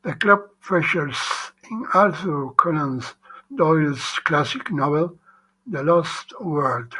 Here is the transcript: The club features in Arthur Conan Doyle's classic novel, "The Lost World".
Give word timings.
The 0.00 0.14
club 0.14 0.44
features 0.60 1.52
in 1.70 1.86
Arthur 1.92 2.48
Conan 2.56 3.02
Doyle's 3.54 4.18
classic 4.24 4.72
novel, 4.72 5.18
"The 5.66 5.82
Lost 5.82 6.32
World". 6.40 6.94